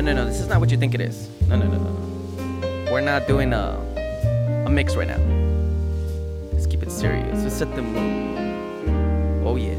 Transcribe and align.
No, 0.00 0.14
no, 0.14 0.24
no. 0.24 0.24
This 0.24 0.40
is 0.40 0.48
not 0.48 0.60
what 0.60 0.70
you 0.70 0.78
think 0.78 0.94
it 0.94 1.02
is. 1.02 1.28
No, 1.46 1.56
no, 1.56 1.66
no, 1.66 1.76
no. 1.76 2.90
We're 2.90 3.02
not 3.02 3.28
doing 3.28 3.52
a, 3.52 3.76
a 4.64 4.70
mix 4.70 4.96
right 4.96 5.06
now. 5.06 5.18
Let's 6.54 6.66
keep 6.66 6.82
it 6.82 6.90
serious. 6.90 7.42
Let's 7.42 7.54
set 7.54 7.76
the 7.76 7.82
mood. 7.82 9.44
Oh, 9.46 9.56
yeah. 9.56 9.76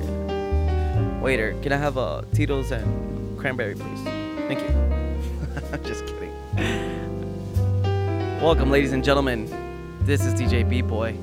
Waiter, 1.21 1.55
can 1.63 1.71
I 1.71 1.77
have 1.77 1.97
a 1.97 2.23
Tito's 2.35 2.71
and 2.71 3.35
cranberry, 3.39 3.73
please? 3.73 4.03
Thank 4.47 4.59
you. 4.59 4.70
Just 5.89 6.05
kidding. 6.05 6.31
Welcome, 8.43 8.69
ladies 8.69 8.93
and 8.93 9.03
gentlemen. 9.03 9.49
This 10.03 10.23
is 10.23 10.35
DJ 10.35 10.69
B 10.69 10.83
Boy. 10.83 11.17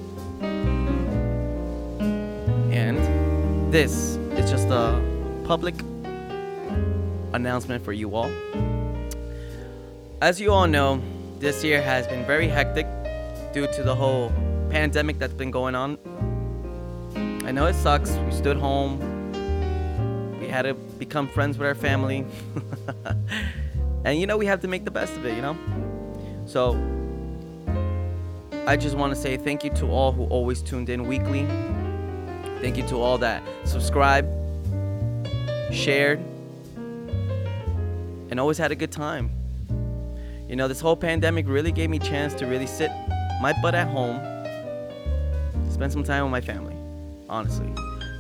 And 2.72 2.98
this 3.72 4.16
is 4.16 4.50
just 4.50 4.66
a 4.70 5.00
public 5.44 5.76
announcement 7.32 7.84
for 7.84 7.92
you 7.92 8.16
all. 8.16 8.28
As 10.20 10.40
you 10.40 10.50
all 10.52 10.66
know, 10.66 11.00
this 11.38 11.62
year 11.62 11.80
has 11.80 12.08
been 12.08 12.26
very 12.26 12.48
hectic 12.48 12.88
due 13.52 13.68
to 13.68 13.84
the 13.84 13.94
whole 13.94 14.32
pandemic 14.68 15.16
that's 15.20 15.32
been 15.32 15.52
going 15.52 15.76
on. 15.76 15.96
I 17.44 17.52
know 17.52 17.66
it 17.66 17.74
sucks. 17.74 18.10
We 18.10 18.32
stood 18.32 18.56
home. 18.56 18.98
We 20.40 20.48
had 20.48 20.62
to 20.62 20.74
become 20.74 21.28
friends 21.28 21.56
with 21.56 21.68
our 21.68 21.76
family. 21.76 22.26
and 24.04 24.18
you 24.18 24.26
know, 24.26 24.36
we 24.36 24.46
have 24.46 24.60
to 24.62 24.68
make 24.68 24.84
the 24.84 24.90
best 24.90 25.14
of 25.14 25.24
it, 25.24 25.36
you 25.36 25.40
know? 25.40 25.56
So, 26.46 26.72
I 28.66 28.76
just 28.76 28.96
want 28.96 29.14
to 29.14 29.20
say 29.20 29.36
thank 29.36 29.62
you 29.62 29.70
to 29.74 29.86
all 29.86 30.10
who 30.10 30.24
always 30.24 30.62
tuned 30.62 30.88
in 30.88 31.06
weekly. 31.06 31.46
Thank 32.60 32.76
you 32.76 32.82
to 32.88 32.96
all 32.96 33.18
that 33.18 33.44
subscribed, 33.62 34.28
shared, 35.70 36.18
and 38.30 38.40
always 38.40 38.58
had 38.58 38.72
a 38.72 38.76
good 38.76 38.90
time. 38.90 39.37
You 40.48 40.56
know, 40.56 40.66
this 40.66 40.80
whole 40.80 40.96
pandemic 40.96 41.46
really 41.46 41.70
gave 41.70 41.90
me 41.90 41.98
a 41.98 42.00
chance 42.00 42.32
to 42.34 42.46
really 42.46 42.66
sit 42.66 42.90
my 43.42 43.52
butt 43.60 43.74
at 43.74 43.86
home, 43.86 44.16
spend 45.70 45.92
some 45.92 46.02
time 46.02 46.24
with 46.24 46.32
my 46.32 46.40
family, 46.40 46.74
honestly. 47.28 47.70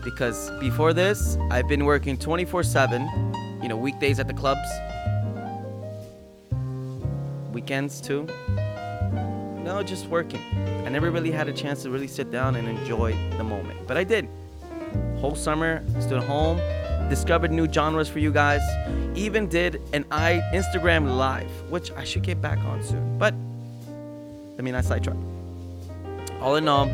Because 0.04 0.50
before 0.60 0.92
this, 0.92 1.38
I've 1.50 1.66
been 1.68 1.86
working 1.86 2.18
24 2.18 2.64
7, 2.64 3.08
you 3.62 3.68
know, 3.68 3.78
weekdays 3.78 4.20
at 4.20 4.26
the 4.26 4.34
clubs, 4.34 4.68
weekends 7.50 7.98
too. 7.98 8.26
No, 9.64 9.82
just 9.82 10.06
working. 10.08 10.42
I 10.84 10.90
never 10.90 11.10
really 11.10 11.30
had 11.30 11.48
a 11.48 11.52
chance 11.52 11.82
to 11.84 11.90
really 11.90 12.08
sit 12.08 12.30
down 12.30 12.56
and 12.56 12.68
enjoy 12.68 13.12
the 13.38 13.44
moment. 13.44 13.86
But 13.86 13.96
I 13.96 14.04
did. 14.04 14.28
Whole 15.16 15.34
summer, 15.34 15.82
stood 15.98 16.22
home, 16.22 16.58
discovered 17.08 17.50
new 17.50 17.70
genres 17.70 18.08
for 18.08 18.18
you 18.18 18.32
guys, 18.32 18.62
even 19.14 19.48
did 19.48 19.80
an 19.92 20.04
I 20.10 20.42
Instagram 20.52 21.16
live, 21.16 21.50
which 21.70 21.90
I 21.92 22.04
should 22.04 22.22
get 22.22 22.40
back 22.40 22.58
on 22.58 22.82
soon. 22.82 23.18
But 23.18 23.34
I 24.58 24.62
mean, 24.62 24.74
I 24.74 24.80
sidetracked. 24.80 25.18
All 26.40 26.56
in 26.56 26.68
all, 26.68 26.88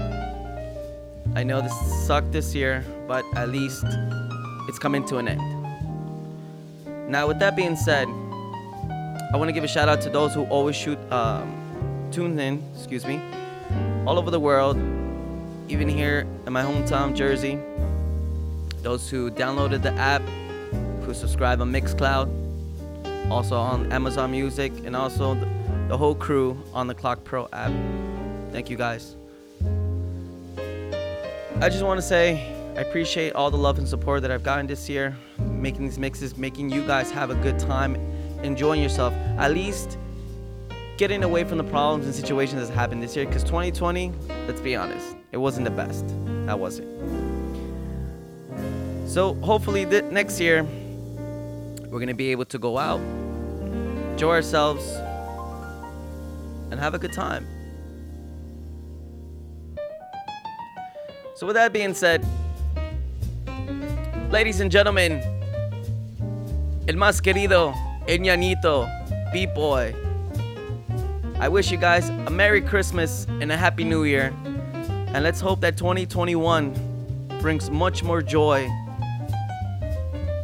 I 1.34 1.42
know 1.42 1.60
this 1.60 1.74
sucked 2.06 2.32
this 2.32 2.54
year, 2.54 2.84
but 3.08 3.24
at 3.34 3.48
least 3.48 3.84
it's 4.68 4.78
coming 4.78 5.04
to 5.06 5.18
an 5.18 5.28
end. 5.28 7.10
Now, 7.10 7.26
with 7.26 7.38
that 7.40 7.56
being 7.56 7.76
said, 7.76 8.08
I 8.08 9.36
want 9.36 9.48
to 9.48 9.52
give 9.52 9.64
a 9.64 9.68
shout 9.68 9.88
out 9.88 10.00
to 10.02 10.10
those 10.10 10.32
who 10.32 10.44
always 10.44 10.76
shoot, 10.76 10.98
um, 11.12 12.08
tune 12.12 12.38
in, 12.38 12.62
excuse 12.74 13.04
me, 13.04 13.20
all 14.06 14.18
over 14.18 14.30
the 14.30 14.40
world, 14.40 14.76
even 15.68 15.88
here 15.88 16.26
in 16.46 16.52
my 16.52 16.62
hometown, 16.62 17.14
Jersey. 17.14 17.58
Those 18.84 19.08
who 19.08 19.30
downloaded 19.30 19.80
the 19.80 19.94
app, 19.94 20.20
who 21.04 21.14
subscribe 21.14 21.62
on 21.62 21.72
Mixcloud, 21.72 22.28
also 23.30 23.56
on 23.56 23.90
Amazon 23.90 24.30
Music, 24.30 24.72
and 24.84 24.94
also 24.94 25.34
the, 25.89 25.96
whole 25.96 26.14
crew 26.14 26.62
on 26.74 26.86
the 26.86 26.95
Clock 26.95 27.24
Pro 27.24 27.48
app. 27.55 27.72
Thank 28.52 28.68
you 28.68 28.77
guys. 28.77 29.17
I 31.62 31.70
just 31.70 31.83
want 31.83 31.96
to 31.96 32.02
say 32.02 32.55
I 32.77 32.83
appreciate 32.83 33.33
all 33.33 33.50
the 33.50 33.56
love 33.56 33.78
and 33.78 33.89
support 33.89 34.20
that 34.20 34.30
I've 34.30 34.42
gotten 34.42 34.67
this 34.67 34.86
year, 34.86 35.16
making 35.39 35.86
these 35.86 35.98
mixes, 35.98 36.36
making 36.36 36.68
you 36.68 36.86
guys 36.86 37.11
have 37.11 37.30
a 37.30 37.36
good 37.36 37.58
time, 37.58 37.96
enjoying 38.42 38.83
yourself. 38.83 39.14
At 39.39 39.52
least 39.52 39.96
getting 40.98 41.24
away 41.24 41.45
from 41.45 41.56
the 41.56 41.64
problems 41.64 42.05
and 42.05 42.14
situations 42.14 42.68
that 42.68 42.74
happened 42.74 43.02
this 43.02 43.16
year. 43.16 43.24
Because 43.24 43.45
2020, 43.45 44.12
let's 44.46 44.61
be 44.61 44.77
honest, 44.77 45.16
it 45.33 45.39
wasn't 45.39 45.64
the 45.64 45.70
best. 45.70 46.05
That 46.45 46.58
wasn't. 46.58 47.23
So 49.14 49.35
hopefully 49.35 49.85
next 49.85 50.41
year, 50.41 50.64
we're 51.89 52.01
gonna 52.01 52.14
be 52.14 52.33
able 52.33 52.47
to 52.47 52.58
go 52.58 52.79
out, 52.79 52.98
enjoy 54.11 54.30
ourselves, 54.30 54.85
and 56.73 56.80
have 56.80 56.95
a 56.95 56.98
good 56.98 57.13
time. 57.13 57.47
So 61.36 61.47
with 61.47 61.55
that 61.55 61.73
being 61.73 61.95
said, 61.95 62.27
ladies 64.33 64.58
and 64.58 64.69
gentlemen, 64.69 65.23
el 66.89 66.96
más 66.96 67.23
querido, 67.23 67.73
el 68.08 68.19
ñanito, 68.19 68.91
B-boy. 69.33 69.95
I 71.39 71.48
wish 71.48 71.70
you 71.70 71.79
guys 71.79 72.08
a 72.08 72.31
Merry 72.31 72.61
Christmas 72.61 73.29
and 73.41 73.52
a 73.52 73.57
Happy 73.57 73.85
New 73.85 74.02
Year. 74.02 74.35
And 75.14 75.23
let's 75.23 75.41
hope 75.41 75.61
that 75.61 75.77
2021 75.77 76.75
brings 77.41 77.70
much 77.70 78.02
more 78.02 78.20
joy 78.20 78.69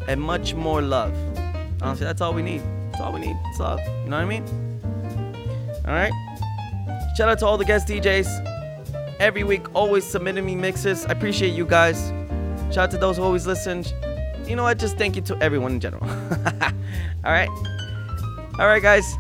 and 0.09 0.21
much 0.21 0.55
more 0.55 0.83
love. 0.83 1.13
Honestly, 1.83 2.07
that's 2.07 2.21
all 2.21 2.35
we 2.35 2.43
need. 2.43 2.63
That's 2.91 3.03
all 3.03 3.13
we 3.13 3.21
need. 3.21 3.37
It's 3.47 3.61
love. 3.61 3.81
You 3.81 4.11
know 4.11 4.17
what 4.17 4.23
I 4.23 4.25
mean? 4.25 4.45
All 5.87 5.95
right. 5.95 6.13
Shout 7.17 7.29
out 7.29 7.39
to 7.41 7.47
all 7.47 7.59
the 7.59 7.65
guest 7.65 7.89
DJs. 7.89 8.47
Every 9.19 9.45
week, 9.45 9.75
always 9.75 10.05
submitting 10.05 10.47
me 10.47 10.55
mixes. 10.57 11.05
I 11.07 11.13
appreciate 11.13 11.55
you 11.55 11.67
guys. 11.67 12.13
Shout 12.73 12.79
out 12.79 12.91
to 12.93 12.99
those 12.99 13.17
who 13.17 13.23
always 13.23 13.47
listen. 13.47 13.85
You 14.47 14.57
know 14.57 14.63
what? 14.63 14.79
Just 14.79 14.97
thank 14.97 15.17
you 15.17 15.23
to 15.23 15.37
everyone 15.43 15.73
in 15.73 15.81
general. 15.81 16.05
all 17.25 17.33
right. 17.33 17.49
All 18.59 18.67
right, 18.67 18.83
guys. 18.83 19.17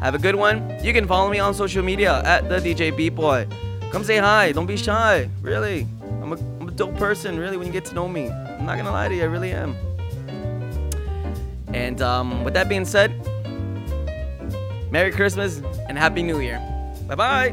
Have 0.00 0.14
a 0.14 0.18
good 0.18 0.34
one. 0.34 0.78
You 0.84 0.92
can 0.92 1.06
follow 1.06 1.30
me 1.30 1.38
on 1.38 1.54
social 1.54 1.82
media 1.82 2.22
at 2.24 2.48
the 2.48 2.58
DJ 2.58 2.94
Beat 2.96 3.14
Boy. 3.14 3.46
Come 3.90 4.04
say 4.04 4.18
hi. 4.18 4.52
Don't 4.52 4.66
be 4.66 4.76
shy. 4.76 5.28
Really. 5.42 5.86
I'm 6.22 6.32
a, 6.32 6.36
I'm 6.60 6.68
a 6.68 6.72
dope 6.72 6.96
person, 6.96 7.38
really, 7.38 7.56
when 7.56 7.66
you 7.66 7.72
get 7.72 7.84
to 7.86 7.94
know 7.94 8.08
me. 8.08 8.28
I'm 8.28 8.66
not 8.66 8.76
gonna 8.76 8.90
lie 8.90 9.08
to 9.08 9.14
you, 9.14 9.22
I 9.22 9.26
really 9.26 9.52
am. 9.52 9.76
And 11.76 12.00
um, 12.00 12.42
with 12.42 12.54
that 12.54 12.70
being 12.70 12.86
said, 12.86 13.12
Merry 14.90 15.12
Christmas 15.12 15.60
and 15.88 15.98
Happy 15.98 16.22
New 16.22 16.40
Year. 16.40 16.58
Bye 17.06 17.14
bye. 17.14 17.52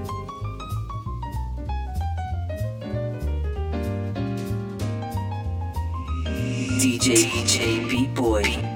DJ 6.80 7.26
DJ 7.26 8.16
Boy. 8.16 8.73